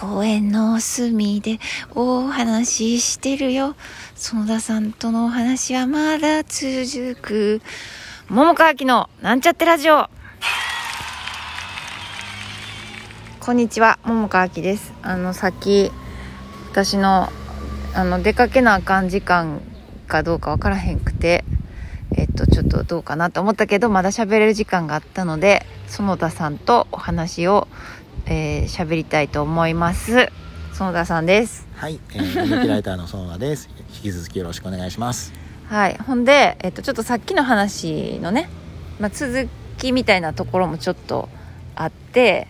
[0.00, 1.58] 公園の隅で
[1.92, 3.74] お話ししてるよ。
[4.14, 7.60] 園田さんとのお話はまだ続く。
[8.28, 10.08] 桃川きのなんちゃってラジオ。
[13.40, 14.92] こんにちは、桃川きです。
[15.02, 15.90] あの、さっき、
[16.70, 17.28] 私の、
[17.92, 19.60] あの、出かけなあかん時間
[20.06, 21.44] かどうかわからへんくて、
[22.16, 27.66] えっと、ちょっとどうかなと思ったけど、まだ喋れる時間があったので、園田さんとお話を、
[28.26, 30.30] えー、喋りたいと思います。
[30.72, 31.66] 園田さんです。
[31.74, 33.68] はい、えー、人気ライターの園田です。
[33.94, 35.32] 引き続きよろしくお願いします。
[35.68, 35.98] はい。
[36.06, 38.48] ほんで、えっと、ちょっとさっきの話のね、
[39.00, 41.28] まあ、続きみたいなところもちょっと
[41.74, 42.48] あって、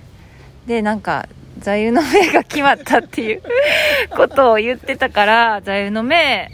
[0.66, 3.42] で、なんか、座右の銘が決まったっていう
[4.16, 6.50] ことを言ってたから、座右の銘、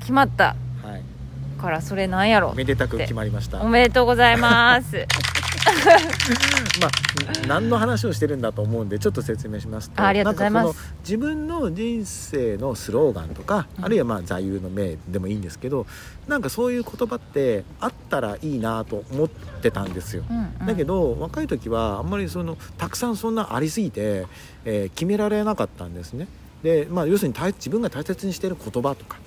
[0.00, 3.60] 決まったはい、から、それなんやろめでたく決まりました。
[3.60, 5.06] おまめでとうございます。
[6.82, 10.02] あ、何の話をしてるんだと思うんで、ちょっと説明しますと。
[10.02, 15.86] あありがとうございますなんかその自分の人生のスローガンとか、うんあるいはまあ座右の銘でもいいんですけど。
[16.28, 20.22] なんかそういう言葉ってあったらいいなと思ってたんですよ。
[20.30, 24.26] うんうんだけど若い時はあんまりそのたくさんそんなありすぎて、
[24.64, 26.28] えー決められなかったんですね
[26.62, 29.18] で、まあ、要するに大自分が大切にしている言葉とか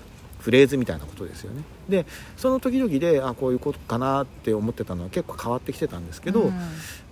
[0.45, 1.63] フレーズみたいなことですよね。
[1.89, 2.05] で
[2.37, 6.53] その時々であこういうことかなって思ってたのは結構変わってきてたんですけど、うん。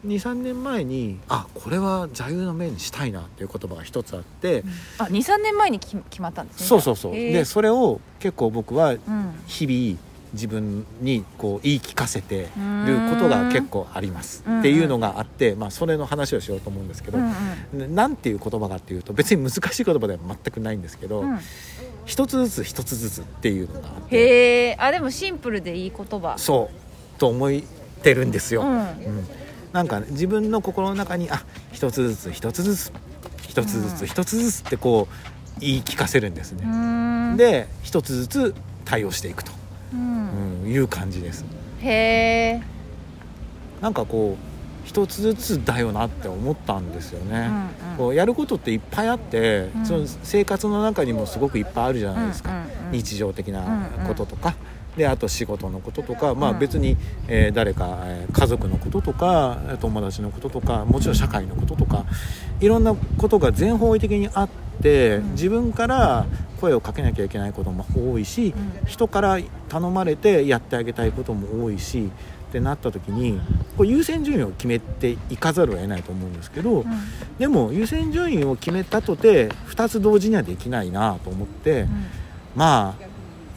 [0.05, 4.63] 23年前にあこれは座右の銘にしたいなっていう言葉が一つあって、
[4.99, 7.13] あ23年前に決決まったんですねそうそうそう。
[7.13, 8.99] でそれを結構僕はうん。
[9.47, 9.99] 日々
[10.33, 12.47] 自分にこう言い聞かせてる
[13.09, 14.43] ことが結構あります。
[14.45, 17.33] うんっていうのがあって、まあ、それの話をしようと思うんですけど、うん
[17.73, 17.95] うん。
[17.95, 21.39] なんていう言葉かっていうと別に難しい言葉では全くないんですけど、うん
[22.05, 24.17] 一つずつ一つずつっていうのがあって。
[24.17, 24.75] へえ。
[24.79, 26.37] あでもシンプルでいい言葉。
[26.37, 26.69] そ
[27.15, 27.51] うと思っ
[28.01, 28.61] てるんですよ。
[28.61, 28.77] うん。
[28.77, 29.27] うん。
[29.71, 32.91] なんかね、自分の心の中にあ一つずつ一つずつ
[33.47, 36.63] 一つずうんつ一つずつってこう言い聞かせるんですうね。
[36.65, 37.37] ーん。
[37.37, 39.51] で一つずつ対応していくと、
[39.93, 40.61] うん。
[40.63, 41.45] うん、いう感じです。
[41.81, 42.61] へえ。
[43.81, 44.52] なんかこう
[44.83, 47.47] 一つずつだよなって思ったんですよね。
[47.47, 49.85] うんこうやることっていっぱいあって、うん。
[49.85, 52.91] その生活の中にもすごくいっぱいあるじゃないですか、うんうんうん。
[52.91, 54.55] 日常的なこととか、
[54.97, 56.59] であと仕事のこととか、まあ、うん。
[56.59, 62.05] 別に、えー誰か、えー家族のこととか友達のこととかもちろん社会のこととか
[62.59, 64.49] いろんなことが全方位的にあっ
[64.81, 65.31] て、うん。
[65.33, 66.25] 自分から
[66.59, 68.87] 声をかけなきゃいけないことも多いし、うん。
[68.87, 69.37] 人から
[69.69, 72.09] 頼まれてやってあげたいことも多いし
[72.53, 73.41] ってなった時に
[73.75, 76.85] こう優先順位を決めていかざるを得ないと思うんですけど、うん
[77.39, 81.87] でも優先順位を決めたとて2つ同時にはできないなと思って、
[82.55, 83.05] まあ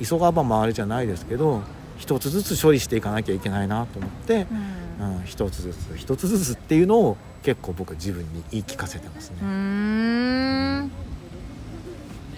[0.03, 1.62] 急がば回れじゃないですけど
[1.99, 4.47] 一つずつ処理していかなきゃいけないなと思って、
[4.99, 9.37] うんうん、一つずつ一つずつっていうのを結構僕自分に言い聞かせてますね。
[9.43, 9.47] うー
[10.83, 10.91] ん。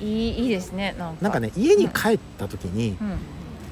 [0.00, 1.22] いいいいですねなんか。
[1.22, 3.18] なんかね家に帰った時に、うん。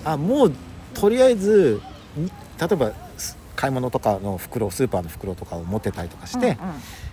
[0.05, 0.53] あもう
[0.95, 6.56] とりあえずに例えばす買い物とかの袋スーパーの袋とかを持ってたりとかして、うんうん。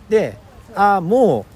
[0.10, 0.38] で
[0.76, 1.54] あもう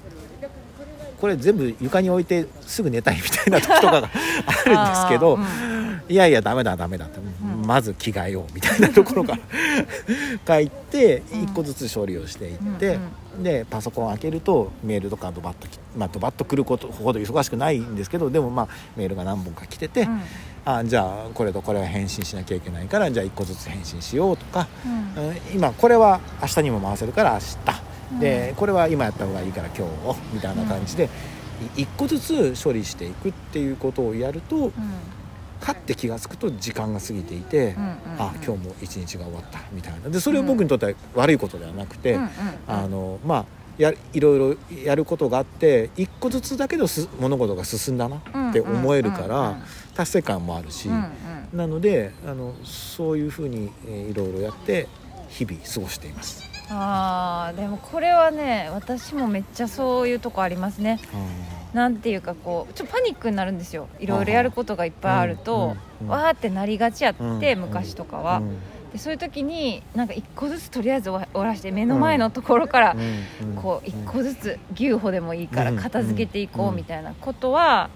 [1.20, 4.08] これ全部床に置いてすぐ寝たいみたいな時とかが
[4.46, 7.66] あるんですけど、あーいやいやダメだダメだって、うん。
[7.66, 9.38] まず着替えようみたいなところから
[10.46, 11.42] 書いてうん。
[11.42, 12.98] 一個ずつ処理をしていっうんて、
[13.42, 20.22] でパソコンを開けるとメールとかドバッとき、まあ、ドバッと来ることほど忙しくないんですけどでもまあメールが何本か来てて、うん
[20.70, 25.24] あじゃあこれとこれは返信しなきゃいけないからじゃあ一個ずつ返信しようとか、うん。
[25.28, 27.56] うん今これは明日にも回せるから明日、
[28.12, 28.20] うん。
[28.20, 31.08] でこれは今やった方がいいから今日みたいな感じで、
[31.76, 34.72] い一個ずつ処理していくっていうことをやるとうん。
[35.60, 40.10] かって気が付くと時間が過ぎていて、うんうんあ今日も一日が終わったみたいな。
[40.10, 42.30] でそれは僕にとっては悪いことではなくて、うんうん。
[42.68, 49.56] あのまあやいろいろやることがあって一個ずつだけどす物事が進んだなって思えるから
[49.94, 50.98] 達成感もあるし、うんう
[51.54, 51.58] ん。
[51.58, 54.88] なのであのそういうふうに、えーいろいろやって
[55.28, 56.42] 日々過ごしています。
[56.70, 61.00] あーでもこれはね私もめっちゃそういうとこありますね。
[61.72, 63.88] なんていうかこうちょっとパニックになるんですよ。
[64.00, 66.08] いろいろやることがいっぱいあると、うんうんうん。
[66.08, 67.60] わーってなりがちやって、うん。
[67.60, 68.58] 昔とかは、うん
[68.92, 77.90] でそういう時になんか一個ずつとりあえず終わ終わらして目の前のところから、うんこう一個ずつ牛歩でもいいからうん片付けていこううんみたいなことは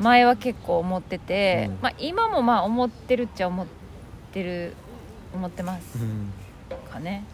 [0.00, 1.78] 前は結構思ってて、うん。
[1.82, 3.66] まあ、今もまあ思ってるっちゃ思っ
[4.32, 4.74] てる
[5.34, 6.32] 思ってますうん
[6.90, 7.24] かね、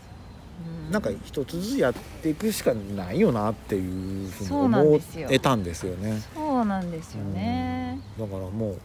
[0.89, 5.97] うなんか一つずつやっていくしかないよなっていうふうにそうなん思ですよえたんですよ。
[5.97, 6.21] ね。
[6.35, 8.81] そうなんですよね、だからもう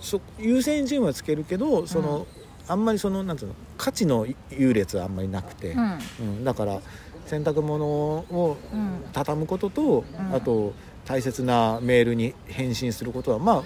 [0.00, 2.26] そ優先順位はつけるけどその、
[2.68, 5.98] あんまりそのなんつうの価値の優劣はあんまりなくて、うん。
[6.20, 6.44] うん。
[6.44, 6.80] だから
[7.26, 9.04] 洗濯物をうん。
[9.12, 10.34] 畳むことと、うん。
[10.34, 10.72] あと
[11.04, 13.62] 大切なメールに返信することはまあ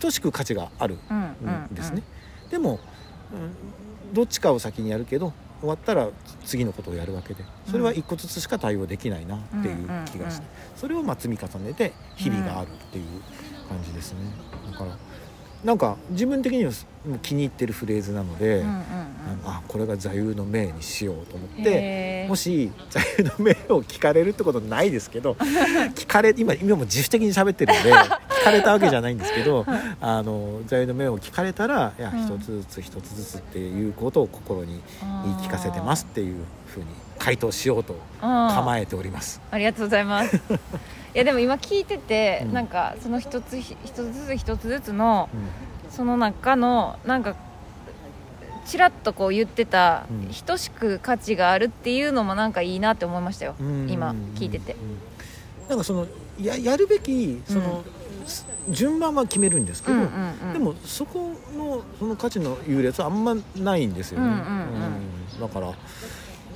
[0.00, 1.18] 等しく価値があるうん
[1.72, 2.02] んですね、
[2.50, 2.80] でも、
[3.32, 3.54] うん
[4.14, 6.08] どっちかを先にやるけど終わったら
[6.44, 10.46] 次のことをやるわけでそれは一個ずつしか対応できないなっていう気がして、
[10.76, 13.04] それをまあ積み重ねて日々があるっていう
[13.68, 14.18] 感じですね。
[14.70, 14.90] だから
[15.64, 16.72] なんか自分的には
[17.22, 18.82] 気に入ってるフレーズなので、うんうんうん。
[19.44, 22.26] あこれが座右の銘にしようと思って。
[22.28, 25.32] もし座右の銘を聞かれるってことないですけど
[25.94, 29.64] 聞かれ今今も自主的に喋ってるんで 聞かれたわけじゃないんですけど
[30.00, 32.24] あの座右の銘を聞かれたらいやうん。
[32.24, 34.80] 一つずつ一つずつっていうことを心に
[35.24, 36.36] 言い聞かせてますっていう
[36.66, 36.86] ふうに
[37.22, 39.40] 回答しようと構構えております。
[39.52, 40.36] ありがとうございます。
[41.14, 42.52] いやでも今聞いてて、うん。
[42.52, 45.92] なんかその一つひ一つずつ一つずつのうん。
[45.92, 47.36] その中のなんか
[48.66, 50.30] ちらっとこう言ってた、うん。
[50.44, 53.88] 等しく価値があるっていうのもなんかいいなって思いましたよ、うん。
[53.88, 54.72] 今聞いてて。
[54.72, 54.76] う
[55.66, 55.68] ん。
[55.68, 56.06] なんかその
[56.40, 57.84] ややるべきその、
[58.68, 60.52] 順番は決めるんですけど、うんうんうん。
[60.54, 64.42] でもそこのその価値の優劣はあんまないんですよね、うんうんうん。
[64.42, 65.40] うん。
[65.40, 65.72] だから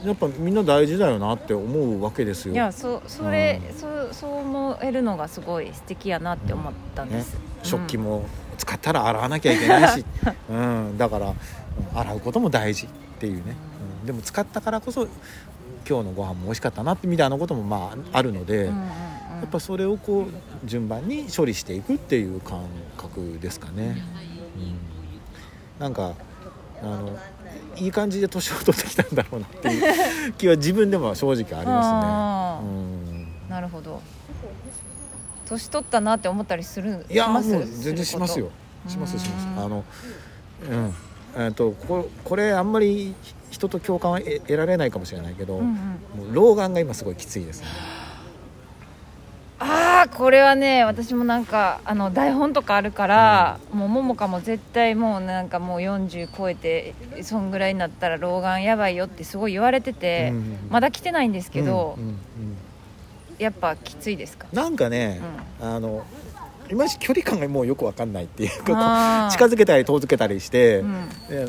[0.04, 2.54] やっぱみんな大事だよなって思うわけですよ。
[2.54, 3.78] いやそそれ、うん。
[3.78, 7.40] そうそう思えるのがすごい素敵やなって思ったんです、ね。
[7.60, 7.68] うん。
[7.68, 8.24] 食器も
[8.58, 10.04] 使ったら洗わなきゃいけないし、
[10.50, 11.36] うん、だからうん
[11.98, 12.88] 洗うことも大事っ
[13.18, 13.56] ていうね、
[14.00, 14.06] うん。
[14.06, 15.06] でも使ったからこそ
[15.88, 18.84] 今日のご飯も美味しかったなってみたいなこともまああるので、うんうんうん。
[19.40, 22.62] やっぱそれをこう順番に処理していくっていう感
[22.96, 24.02] 覚ですかね。
[24.56, 26.14] うん、なんか
[26.82, 27.18] あの
[27.76, 32.70] いい感じで年を取ってきたんだろうなっていう気は自分でも正直ありまあすね。
[32.70, 33.28] うん。
[33.48, 34.00] ーなるほど。
[35.48, 37.64] 年取ったなって思ったりするいやもう全
[37.96, 38.50] 然しますよ。
[38.88, 39.46] しますします。
[39.46, 39.58] うん。
[39.64, 39.84] あの
[40.70, 40.94] うん。
[41.44, 43.14] えっとここれあんまり
[43.50, 45.74] 人と共感は得得られないかもしれないけど、うんうん。
[45.74, 45.78] も
[46.30, 47.66] う老眼が今すごいきついですね
[49.58, 62.16] ああこれはね私もなんかあの台本とかあるから、もう桃香も絶対もうなんかもう40超えてそんぐらいになったら老眼やばいよってすごい言われてて、うんまだ来てないんですけど、うんうんうん
[63.38, 64.46] やっぱきついですか？
[64.54, 65.20] なんかね、
[65.60, 66.06] あの
[66.70, 71.08] いまいち距離感がもうよくわかんないっていうか近づけたり遠づけたりして、うん。
[71.28, 71.46] で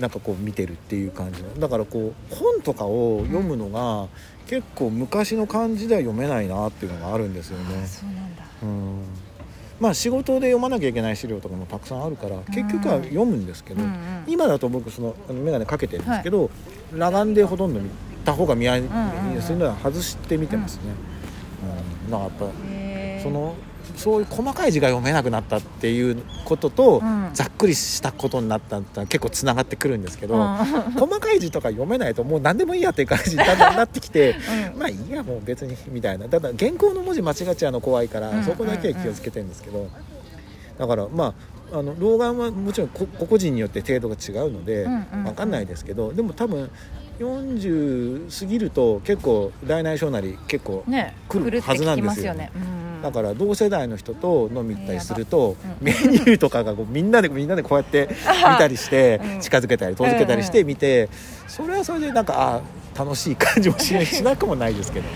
[0.00, 1.42] なんかこう見てるっていう感じ。
[1.42, 4.08] のだからこう本とかを読むのが、
[4.46, 7.86] 結構昔の感じでは読めないなっていうのがあるんですよね。
[7.86, 8.44] そうなんだ。
[8.62, 9.02] うん。
[9.78, 14.24] まあ仕事で読まなきゃいけない資料とかもたくさんあるから結局は読むんですけど、うんうん。
[14.26, 16.50] 今だと僕その眼鏡かけてるんですけど、
[16.92, 17.90] 裸眼でほとんど見
[18.24, 20.82] た方が見やんうんうんすいのは外して見てますね。
[22.06, 22.12] うん。
[22.12, 22.46] やっぱ
[23.22, 23.54] その
[23.96, 27.30] そういう細かい字が読めなくなったっていうことと、うん。
[27.32, 30.42] ざっくりしたことになったって結構つながってくるんですけど、うん。
[30.94, 34.36] 細かい字とか読めないともう何でもいいやっていう感じにだんだんなってきて
[34.72, 34.78] うん。
[34.80, 36.26] まあいいやもう別にみたいな。
[36.28, 38.44] ただ原稿の文字間違っちゃうの怖いから、うん。
[38.44, 39.88] そこだけは気をつけてるんですけど、
[40.78, 41.34] だからま
[41.72, 44.88] ああの老眼はもちろんこ個々人によって程度が違うのでう
[45.24, 46.70] 分かんないですけど、でも多分
[47.18, 52.34] 40過ぎると結構大内小なり結構ね来るはずなんですよ。
[52.34, 52.52] ねね。
[52.54, 59.40] うんだから同世代の人と飲み行ったりすると、メニューとかがこうみんなでみんなでこうやって見たりして、うん。
[59.40, 60.52] 近づけたり遠づけたりしうんうん。
[60.52, 61.08] て見て、
[61.46, 62.62] それはそれでなんか
[62.96, 65.10] あ楽しい感じもししなくもないですけどね。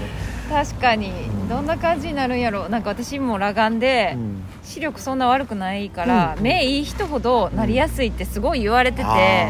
[0.50, 1.10] 確かに。
[1.10, 1.48] ん。
[1.48, 4.42] どんな感じになるんやろなんか私も裸眼で、うん。
[4.62, 6.42] 視力そんな悪くないから、うん。
[6.42, 9.48] 目いい人ほどなりやすいってすごい言われてて、あ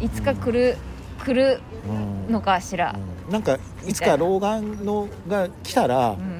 [0.00, 0.04] ー。
[0.04, 0.76] いつか来る、
[1.24, 3.32] 来るうんのかしら、うん。
[3.32, 6.35] なんかいつか老眼のが来たらうん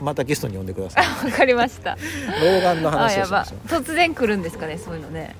[0.00, 1.04] またゲストに呼んでください。
[1.30, 1.96] わかりました。
[2.42, 5.34] 老眼のあ話をしまし突然来るんですかねそういうのね。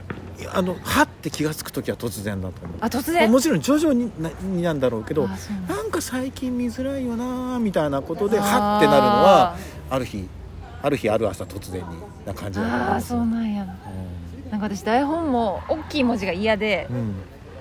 [0.54, 2.76] あのはって気が付く時は突然だと思う。
[2.80, 3.30] あ突然？
[3.30, 9.56] もちろん徐々になになんだろうけどなんか最近見づらいよなみたいなことではってなるのは
[9.90, 10.26] ある日
[10.82, 11.86] ある日ある朝突然に
[12.24, 13.66] な感じだと思いああますそうなんや。
[14.50, 16.88] なんか私台本も大きい文字が嫌で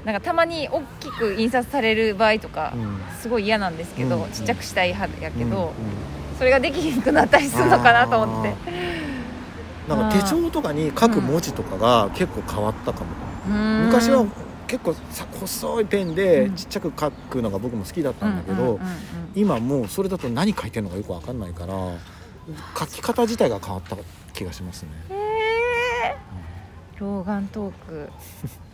[0.05, 2.97] なんかたまに大きく印刷される場合とかうん。
[3.21, 4.31] すごい嫌なんですけど、うん。
[4.31, 5.49] ちっちゃくしたい派やけうん。
[5.49, 5.73] ど、
[6.39, 8.55] それができなくなったりするのかなと思って。
[9.89, 13.07] なんか手帳とかに書く文字とかが結構変わったかも、
[13.85, 14.25] 昔は
[14.67, 16.55] 結構さ細いペンでうん。
[16.55, 18.95] ちっちゃく書くのが僕も好きだったんだけど、うんうんうんうん
[19.35, 21.73] 今もうそれだと何書いてるのかよく分かんないから
[22.77, 23.95] 書き方自体が変わった
[24.33, 26.99] 気がしますね、へー。
[26.99, 28.09] 老眼トーク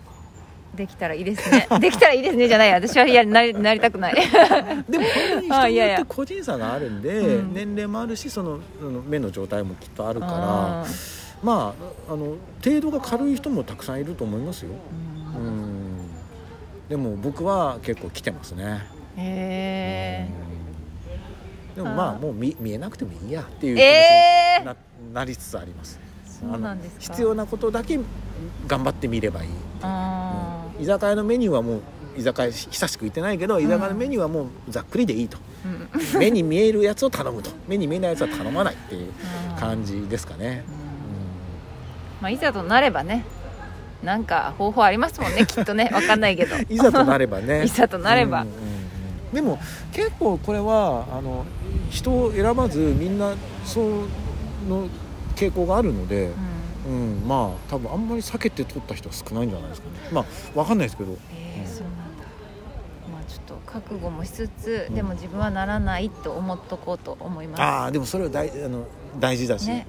[0.76, 1.68] できたらいいですね。
[1.80, 2.48] できたらいいですね。
[2.48, 2.74] じゃない。
[2.74, 4.16] 私はいやなりなりたくない。
[4.90, 7.54] でも本当に人によって個人差があるんでうん。
[7.54, 8.60] 年齢もあるしその
[9.08, 10.86] 目の状態もきっとあるからあ
[11.42, 11.74] ま
[12.08, 16.10] ああの程度が軽い人もたくさんいると思いますよ、ーうん、
[16.90, 18.86] でも僕は結構来てますね、
[19.18, 20.28] へ
[21.76, 24.76] でもまあもう見見えなくてもいいやっていう気持ちえにな,、
[25.14, 26.00] なりつつあります。
[26.26, 27.98] そうなんです必要なことだけ
[28.68, 29.50] 頑張ってみればいい
[29.82, 31.82] あ居酒屋のメニューはもう
[32.18, 36.20] 居酒屋久しく行ってないけど居酒屋のメニューはもうざっくりでいいと、ーうん。
[36.20, 37.50] 目に見えるやつを頼むと。
[37.68, 39.12] 目に見えないやつは頼まないっていう
[39.60, 40.64] 感じですかね、
[42.22, 43.26] まあいざとなればね
[44.04, 45.90] なんか方法ありますもんね きっとね。
[45.94, 46.56] わかんないけど。
[46.56, 47.64] うんいざとなればね。
[47.66, 48.42] いざとなれば。
[48.42, 48.58] うんうんう
[49.32, 49.36] ん。
[49.36, 49.60] でも
[49.92, 51.46] 結構これはあの
[51.90, 53.34] 人を選ばずみんな
[53.66, 53.80] そ
[54.70, 54.88] の
[55.36, 56.45] 傾向があるので、うん
[56.86, 59.94] うん、まあ多分あんまり避けて取った人は少ないんじゃないですかね。
[60.12, 60.26] まあ
[60.60, 61.18] わかんないですけど。
[61.34, 62.26] えーそうなんだ。
[63.12, 67.62] まあちょっと覚悟もしつつ、でも自分はならないと思っとこうと思います。
[67.62, 68.86] ああでもそれは大あの
[69.20, 69.88] 大事だし、ね。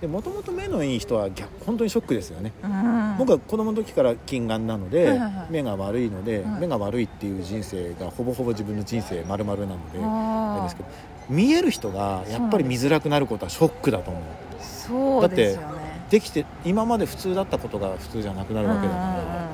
[0.00, 3.16] でもともと目のいい人は逆本当にショックですよね、うん。
[3.18, 5.20] 僕は子供の時から近眼なので、
[5.50, 10.88] 目が悪いので、はい目が悪いっていう人生がほぼほぼ自分の人生丸々なのであれあですけど
[11.28, 14.22] 見える人がやっぱり見づらくなることはショックだと思う。
[14.22, 15.79] ーそうですよね
[16.10, 19.48] できて今まで普通だったことが普通じゃなくなるわけだから、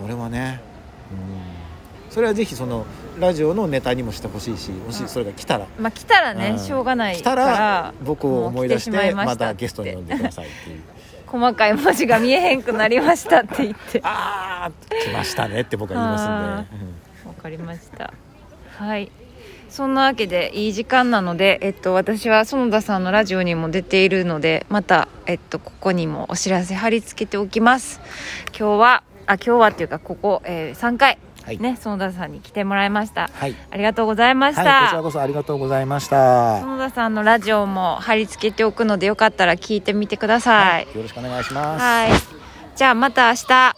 [0.00, 0.60] それはね、
[1.10, 2.86] うん、それはぜひその
[3.20, 6.58] ラジオのネタにもしてほしいしもしそれが来たら、まあ来たらね、うん。
[6.58, 9.52] しょうがない来たからら僕を思い出してまた。
[9.54, 10.82] ゲストに呼んでくださいっていう。
[11.26, 14.00] 細かい文字が見えへんくなりましたって言って。
[14.04, 16.78] ああ来ましたねって僕は言いますん
[17.24, 18.12] で、わかりました。
[18.76, 19.10] はい
[19.72, 27.98] そんなわけでいい時間なので、えっと、私は園田さんのラジオにも出ているのでまた、えっと、ここにもお知らせ貼り付けておきます。
[28.48, 31.58] 今日はあ今日はっていうかここ、えー3回はい。
[31.58, 33.30] ね園田さんに来てもらいました。
[33.32, 36.58] はい、ありがとうございました、はい、こちらこそありがとうございました。
[36.58, 40.82] 園田さんのラジオも貼り付けておくのでよかったら聞いてみてください。
[40.82, 41.82] よろしくお願いします。
[41.82, 42.10] はい。
[42.76, 43.76] じゃあまた明日